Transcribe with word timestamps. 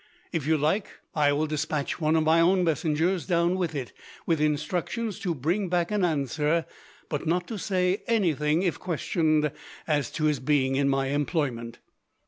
If 0.31 0.47
you 0.47 0.57
like, 0.57 0.87
I 1.13 1.31
will 1.31 1.45
despatch 1.45 2.01
one 2.01 2.15
of 2.15 2.23
my 2.23 2.39
own 2.41 2.63
messengers 2.63 3.27
down 3.27 3.55
with 3.55 3.75
it, 3.75 3.93
with 4.25 4.41
instructions 4.41 5.19
to 5.19 5.35
bring 5.35 5.69
back 5.69 5.91
an 5.91 6.03
answer, 6.03 6.65
but 7.07 7.27
not 7.27 7.45
to 7.49 7.59
say 7.59 8.01
anything, 8.07 8.63
if 8.63 8.79
questioned, 8.79 9.51
as 9.85 10.09
to 10.13 10.23
his 10.23 10.39
being 10.39 10.75
in 10.75 10.89
my 10.89 11.09
employment." 11.09 11.77